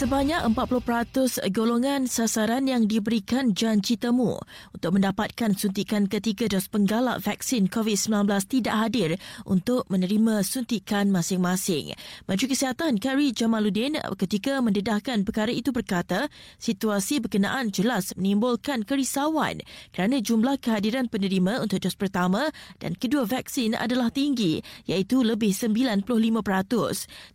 Sebanyak 0.00 0.56
40% 0.56 1.44
golongan 1.52 2.08
sasaran 2.08 2.64
yang 2.64 2.88
diberikan 2.88 3.52
janji 3.52 4.00
temu 4.00 4.40
untuk 4.72 4.96
mendapatkan 4.96 5.52
suntikan 5.52 6.08
ketiga 6.08 6.48
dos 6.48 6.72
penggalak 6.72 7.20
vaksin 7.20 7.68
COVID-19 7.68 8.24
tidak 8.48 8.80
hadir 8.80 9.10
untuk 9.44 9.84
menerima 9.92 10.40
suntikan 10.40 11.12
masing-masing. 11.12 11.92
Menteri 12.24 12.48
Kesihatan 12.48 12.96
Kari 12.96 13.36
Jamaluddin 13.36 14.00
ketika 14.16 14.64
mendedahkan 14.64 15.20
perkara 15.20 15.52
itu 15.52 15.68
berkata, 15.68 16.32
situasi 16.56 17.20
berkenaan 17.20 17.68
jelas 17.68 18.16
menimbulkan 18.16 18.88
kerisauan 18.88 19.60
kerana 19.92 20.24
jumlah 20.24 20.56
kehadiran 20.64 21.12
penerima 21.12 21.60
untuk 21.60 21.76
dos 21.84 21.92
pertama 22.00 22.48
dan 22.80 22.96
kedua 22.96 23.28
vaksin 23.28 23.76
adalah 23.76 24.08
tinggi 24.08 24.64
iaitu 24.88 25.20
lebih 25.20 25.52
95%. 25.52 26.08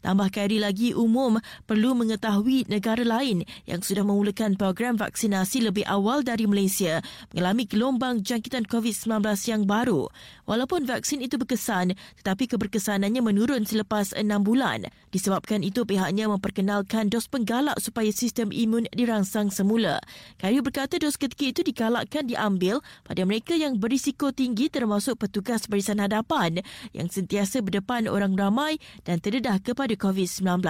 Tambah 0.01 0.29
Kari 0.33 0.57
lagi 0.57 0.97
umum 0.97 1.37
perlu 1.69 1.93
mengetahui 1.93 2.54
negara 2.71 3.03
lain 3.03 3.43
yang 3.67 3.83
sudah 3.83 4.07
memulakan 4.07 4.55
program 4.55 4.95
vaksinasi 4.95 5.67
lebih 5.67 5.83
awal 5.83 6.23
dari 6.23 6.47
Malaysia 6.47 7.03
mengalami 7.35 7.67
gelombang 7.67 8.23
jangkitan 8.23 8.63
COVID-19 8.71 9.19
yang 9.51 9.67
baru. 9.67 10.07
Walaupun 10.47 10.87
vaksin 10.87 11.19
itu 11.19 11.35
berkesan, 11.35 11.97
tetapi 12.23 12.47
keberkesanannya 12.47 13.19
menurun 13.19 13.67
selepas 13.67 14.15
enam 14.15 14.45
bulan. 14.45 14.87
Disebabkan 15.11 15.65
itu 15.65 15.83
pihaknya 15.83 16.31
memperkenalkan 16.31 17.11
dos 17.11 17.25
penggalak 17.27 17.75
supaya 17.81 18.13
sistem 18.15 18.53
imun 18.53 18.85
dirangsang 18.93 19.49
semula. 19.49 19.97
Kayu 20.37 20.61
berkata 20.61 21.01
dos 21.01 21.17
ketika 21.17 21.49
itu 21.49 21.61
digalakkan 21.65 22.29
diambil 22.29 22.79
pada 23.03 23.25
mereka 23.25 23.57
yang 23.57 23.81
berisiko 23.81 24.29
tinggi 24.29 24.69
termasuk 24.69 25.17
petugas 25.17 25.65
barisan 25.65 25.97
hadapan 25.97 26.61
yang 26.93 27.09
sentiasa 27.09 27.65
berdepan 27.65 28.05
orang 28.05 28.37
ramai 28.37 28.77
dan 29.01 29.17
terdedah 29.17 29.57
kepada 29.57 29.97
COVID-19. 29.97 30.61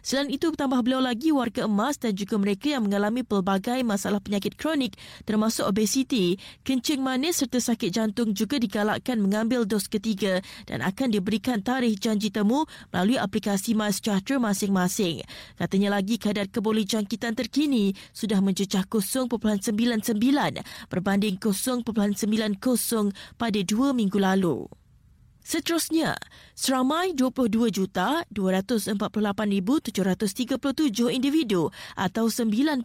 Selain 0.00 0.32
itu, 0.32 0.48
tambah 0.56 0.80
beliau 0.80 1.04
lagi 1.04 1.19
bagi 1.20 1.36
warga 1.36 1.68
emas 1.68 2.00
dan 2.00 2.16
juga 2.16 2.40
mereka 2.40 2.72
yang 2.72 2.88
mengalami 2.88 3.20
pelbagai 3.20 3.84
masalah 3.84 4.24
penyakit 4.24 4.56
kronik 4.56 4.96
termasuk 5.28 5.68
obesiti, 5.68 6.40
kencing 6.64 7.04
manis 7.04 7.44
serta 7.44 7.60
sakit 7.60 7.92
jantung 7.92 8.32
juga 8.32 8.56
digalakkan 8.56 9.20
mengambil 9.20 9.68
dos 9.68 9.84
ketiga 9.84 10.40
dan 10.64 10.80
akan 10.80 11.12
diberikan 11.12 11.60
tarikh 11.60 12.00
janji 12.00 12.32
temu 12.32 12.64
melalui 12.88 13.20
aplikasi 13.20 13.76
MySejahtera 13.76 14.40
masing-masing. 14.40 15.20
Katanya 15.60 16.00
lagi 16.00 16.16
kadar 16.16 16.48
kebolehjangkitan 16.48 17.36
terkini 17.36 17.92
sudah 18.16 18.40
mencecah 18.40 18.88
0.99 18.88 19.28
berbanding 20.88 21.36
0.90 21.36 21.84
pada 23.36 23.60
dua 23.68 23.92
minggu 23.92 24.16
lalu. 24.16 24.72
Seterusnya, 25.40 26.20
seramai 26.52 27.16
22,248,737 27.16 28.28
individu 31.08 31.72
atau 31.96 32.28
95% 32.28 32.84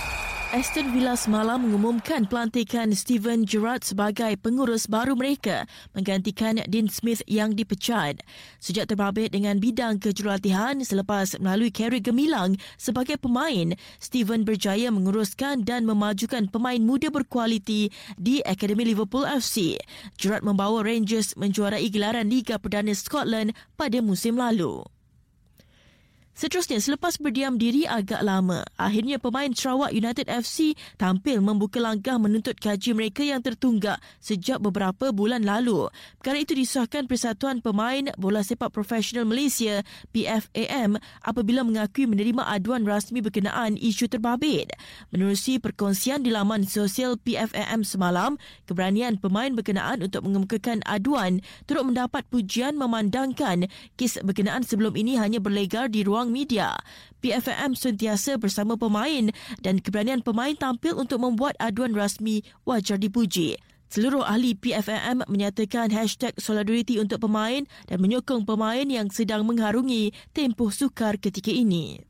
Aston 0.54 0.94
Villa 0.94 1.18
semalam 1.18 1.58
mengumumkan 1.58 2.22
pelantikan 2.22 2.94
Steven 2.94 3.42
Gerrard 3.42 3.82
sebagai 3.82 4.38
pengurus 4.38 4.86
baru 4.86 5.18
mereka 5.18 5.66
menggantikan 5.90 6.62
Dean 6.70 6.86
Smith 6.86 7.18
yang 7.26 7.58
dipecat. 7.58 8.22
Sejak 8.62 8.86
terbabit 8.86 9.34
dengan 9.34 9.58
bidang 9.58 9.98
kejurulatihan 9.98 10.78
selepas 10.86 11.34
melalui 11.42 11.74
karier 11.74 11.98
gemilang 11.98 12.54
sebagai 12.78 13.18
pemain, 13.18 13.74
Steven 13.98 14.46
berjaya 14.46 14.94
menguruskan 14.94 15.66
dan 15.66 15.82
memajukan 15.82 16.46
pemain 16.46 16.78
muda 16.78 17.10
berkualiti 17.10 17.90
di 18.14 18.38
Akademi 18.46 18.86
Liverpool 18.86 19.26
FC. 19.26 19.82
Gerrard 20.14 20.46
membawa 20.46 20.86
Rangers 20.86 21.34
menjuarai 21.34 21.90
gelaran 21.90 22.30
Liga 22.30 22.54
Perdana 22.62 22.94
Scotland 22.94 23.50
pada 23.74 23.98
musim 23.98 24.38
lalu. 24.38 24.86
Seterusnya, 26.36 26.84
selepas 26.84 27.16
berdiam 27.16 27.56
diri 27.56 27.88
agak 27.88 28.20
lama, 28.20 28.60
akhirnya 28.76 29.16
pemain 29.16 29.48
Sarawak 29.56 29.96
United 29.96 30.28
FC 30.28 30.76
tampil 31.00 31.40
membuka 31.40 31.80
langkah 31.80 32.20
menuntut 32.20 32.60
gaji 32.60 32.92
mereka 32.92 33.24
yang 33.24 33.40
tertunggak 33.40 33.96
sejak 34.20 34.60
beberapa 34.60 35.16
bulan 35.16 35.48
lalu. 35.48 35.88
Perkara 36.20 36.44
itu 36.44 36.52
disahkan 36.52 37.08
Persatuan 37.08 37.64
Pemain 37.64 38.12
Bola 38.20 38.44
Sepak 38.44 38.68
Profesional 38.68 39.24
Malaysia 39.24 39.80
PFAM 40.12 41.00
apabila 41.24 41.64
mengakui 41.64 42.04
menerima 42.04 42.44
aduan 42.44 42.84
rasmi 42.84 43.24
berkenaan 43.24 43.80
isu 43.80 44.04
terbabit. 44.04 44.76
Menerusi 45.16 45.56
perkongsian 45.56 46.20
di 46.20 46.36
laman 46.36 46.68
sosial 46.68 47.16
PFAM 47.16 47.80
semalam, 47.80 48.36
keberanian 48.68 49.16
pemain 49.16 49.56
berkenaan 49.56 50.04
untuk 50.04 50.28
mengemukakan 50.28 50.84
aduan 50.84 51.40
turut 51.64 51.88
mendapat 51.88 52.28
pujian 52.28 52.76
memandangkan 52.76 53.72
kes 53.96 54.20
berkenaan 54.20 54.68
sebelum 54.68 54.92
ini 55.00 55.16
hanya 55.16 55.40
berlegar 55.40 55.88
di 55.88 56.04
ruang 56.04 56.25
ruang 56.26 56.34
media. 56.34 56.74
PFM 57.22 57.78
sentiasa 57.78 58.34
bersama 58.34 58.74
pemain 58.74 59.30
dan 59.62 59.78
keberanian 59.78 60.26
pemain 60.26 60.58
tampil 60.58 60.98
untuk 60.98 61.22
membuat 61.22 61.54
aduan 61.62 61.94
rasmi 61.94 62.42
wajar 62.66 62.98
dipuji. 62.98 63.54
Seluruh 63.86 64.26
ahli 64.26 64.58
PFM 64.58 65.22
menyatakan 65.30 65.94
hashtag 65.94 66.34
solidariti 66.42 66.98
untuk 66.98 67.22
pemain 67.22 67.62
dan 67.86 68.02
menyokong 68.02 68.42
pemain 68.42 68.82
yang 68.82 69.06
sedang 69.14 69.46
mengharungi 69.46 70.10
tempoh 70.34 70.74
sukar 70.74 71.14
ketika 71.22 71.54
ini. 71.54 72.02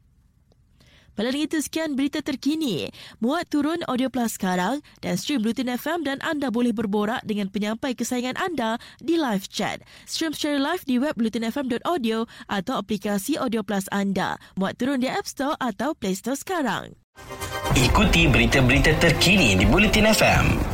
Pada 1.16 1.32
itu 1.32 1.56
sekian 1.64 1.96
berita 1.96 2.20
terkini. 2.20 2.92
Muat 3.24 3.48
turun 3.48 3.80
Audio 3.88 4.12
Plus 4.12 4.36
sekarang 4.36 4.84
dan 5.00 5.16
stream 5.16 5.40
Blutin 5.40 5.72
FM 5.72 6.04
dan 6.04 6.20
anda 6.20 6.52
boleh 6.52 6.76
berborak 6.76 7.24
dengan 7.24 7.48
penyampai 7.48 7.96
kesayangan 7.96 8.36
anda 8.36 8.76
di 9.00 9.16
live 9.16 9.48
chat. 9.48 9.80
Stream 10.04 10.36
secara 10.36 10.60
live 10.60 10.84
di 10.84 11.00
web 11.00 11.16
blutinfm.audio 11.16 12.28
atau 12.52 12.74
aplikasi 12.76 13.40
Audio 13.40 13.64
Plus 13.64 13.88
anda. 13.88 14.36
Muat 14.60 14.76
turun 14.76 15.00
di 15.00 15.08
App 15.08 15.24
Store 15.24 15.56
atau 15.56 15.96
Play 15.96 16.12
Store 16.12 16.36
sekarang. 16.36 17.00
Ikuti 17.72 18.28
berita-berita 18.28 19.00
terkini 19.00 19.56
di 19.56 19.64
Bulletin 19.64 20.12
FM. 20.12 20.65